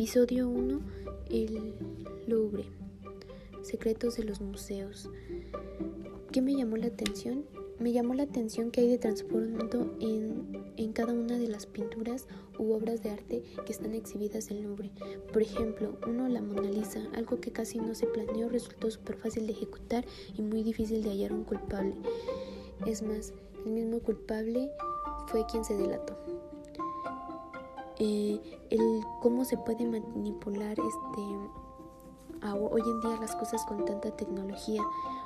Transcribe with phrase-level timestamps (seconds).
[0.00, 0.80] Episodio 1.
[1.28, 1.74] El
[2.26, 2.64] Louvre.
[3.60, 5.10] Secretos de los museos.
[6.32, 7.44] ¿Qué me llamó la atención?
[7.78, 12.28] Me llamó la atención que hay de trasfondo en, en cada una de las pinturas
[12.58, 14.90] u obras de arte que están exhibidas en el Louvre.
[15.34, 19.46] Por ejemplo, uno, la Mona Lisa, algo que casi no se planeó, resultó súper fácil
[19.46, 21.92] de ejecutar y muy difícil de hallar un culpable.
[22.86, 23.34] Es más,
[23.66, 24.70] el mismo culpable
[25.26, 26.39] fue quien se delató.
[28.02, 28.40] Eh,
[28.70, 31.22] el cómo se puede manipular este
[32.48, 34.82] hoy en día las cosas con tanta tecnología.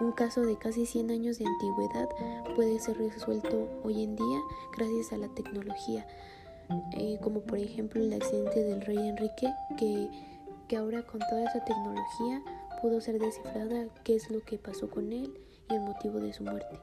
[0.00, 2.08] Un caso de casi 100 años de antigüedad
[2.56, 4.40] puede ser resuelto hoy en día
[4.76, 6.08] gracias a la tecnología,
[6.98, 10.08] eh, como por ejemplo el accidente del rey Enrique, que,
[10.66, 12.42] que ahora con toda esa tecnología
[12.82, 15.38] pudo ser descifrada qué es lo que pasó con él
[15.70, 16.80] y el motivo de su muerte.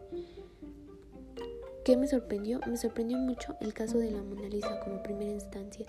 [1.83, 2.61] ¿Qué me sorprendió?
[2.65, 5.85] Me sorprendió mucho el caso de la Mona Lisa como primera instancia.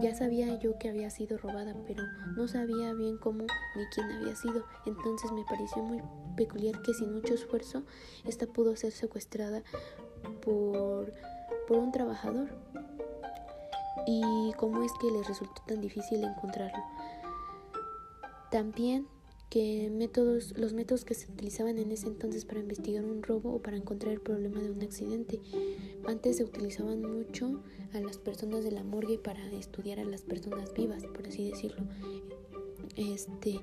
[0.00, 2.02] Ya sabía yo que había sido robada, pero
[2.34, 3.44] no sabía bien cómo
[3.76, 4.64] ni quién había sido.
[4.86, 6.02] Entonces me pareció muy
[6.34, 7.82] peculiar que sin mucho esfuerzo
[8.26, 9.62] esta pudo ser secuestrada
[10.40, 11.12] por,
[11.68, 12.48] por un trabajador.
[14.06, 16.82] ¿Y cómo es que les resultó tan difícil encontrarlo?
[18.50, 19.06] También
[19.50, 23.62] que métodos, los métodos que se utilizaban en ese entonces para investigar un robo o
[23.62, 25.40] para encontrar el problema de un accidente.
[26.06, 30.72] Antes se utilizaban mucho a las personas de la morgue para estudiar a las personas
[30.74, 31.84] vivas, por así decirlo.
[32.96, 33.60] Este,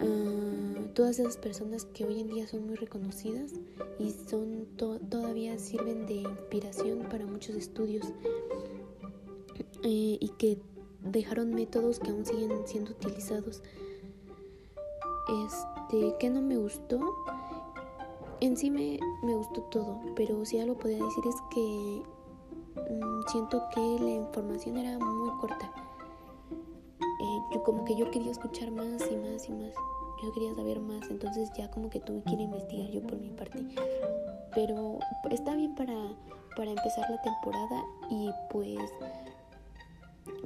[0.00, 3.52] uh, todas esas personas que hoy en día son muy reconocidas
[3.98, 8.06] y son todavía sirven de inspiración para muchos estudios
[9.84, 10.58] eh, y que
[11.02, 13.62] dejaron métodos que aún siguen siendo utilizados.
[15.28, 16.98] Este, que no me gustó.
[18.40, 22.02] En sí me, me gustó todo, pero si algo podría decir es que
[22.94, 25.70] mm, siento que la información era muy corta.
[26.50, 29.74] Eh, yo como que yo quería escuchar más y más y más.
[30.22, 33.18] Yo quería saber más, entonces ya como que tuve que ir a investigar yo por
[33.18, 33.58] mi parte.
[34.54, 34.98] Pero
[35.30, 36.16] está bien para,
[36.56, 38.78] para empezar la temporada y pues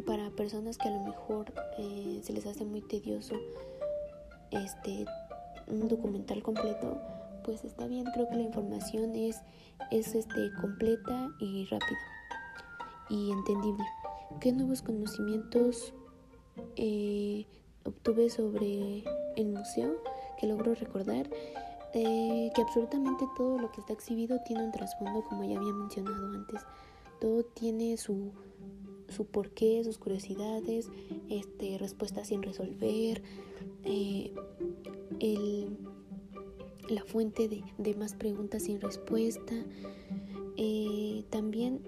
[0.07, 3.37] para personas que a lo mejor eh, se les hace muy tedioso
[4.53, 5.07] este
[5.67, 7.01] un documental completo,
[7.45, 9.41] pues está bien, creo que la información es,
[9.91, 11.99] es este, completa y rápida
[13.09, 13.85] y entendible.
[14.41, 15.93] ¿Qué nuevos conocimientos
[16.77, 17.47] eh,
[17.85, 19.05] obtuve sobre
[19.37, 20.03] el museo?
[20.39, 21.29] Que logro recordar
[21.95, 26.27] eh, que absolutamente todo lo que está exhibido tiene un trasfondo, como ya había mencionado
[26.35, 26.63] antes.
[27.21, 28.33] Todo tiene su,
[29.13, 30.89] su porqué, sus curiosidades,
[31.29, 33.23] este, respuestas sin resolver,
[33.85, 34.33] eh,
[36.89, 39.55] la fuente de, más preguntas sin respuesta.
[40.57, 41.81] Eh, también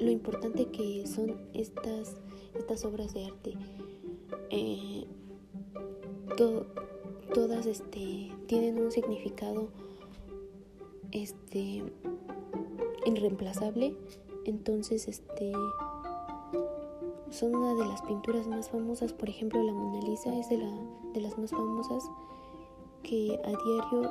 [0.00, 2.16] lo importante que son estas,
[2.58, 3.54] estas obras de arte.
[4.50, 5.04] Eh,
[7.32, 9.68] todas este, tienen un significado
[11.12, 11.82] este,
[13.06, 13.94] irreemplazable.
[14.44, 15.52] Entonces, este
[17.30, 20.70] son una de las pinturas más famosas, por ejemplo la Mona Lisa es de, la,
[21.12, 22.04] de las más famosas
[23.02, 24.10] que a diario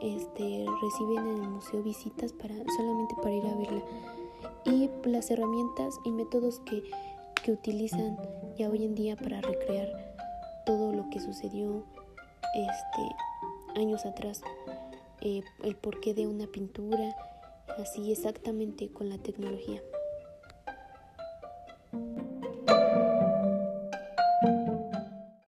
[0.00, 3.82] este, reciben en el museo visitas para, solamente para ir a verla.
[4.64, 6.82] Y las herramientas y métodos que,
[7.42, 8.18] que utilizan
[8.58, 9.88] ya hoy en día para recrear
[10.66, 11.84] todo lo que sucedió
[12.54, 14.42] este, años atrás,
[15.20, 17.16] eh, el porqué de una pintura,
[17.78, 19.82] así exactamente con la tecnología.
[21.92, 22.29] thank you